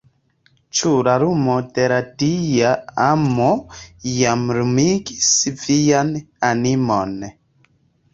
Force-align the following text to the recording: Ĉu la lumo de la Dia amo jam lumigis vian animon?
Ĉu 0.77 0.91
la 1.07 1.11
lumo 1.23 1.57
de 1.75 1.83
la 1.91 1.99
Dia 2.23 2.71
amo 3.03 3.49
jam 4.13 4.47
lumigis 4.59 5.29
vian 5.61 6.11
animon? 6.49 7.15